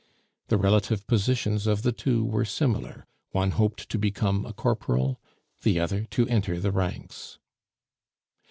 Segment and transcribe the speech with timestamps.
[0.47, 5.21] The relative positions of the two were similar one hoped to become a corporal,
[5.61, 7.37] the other to enter the ranks.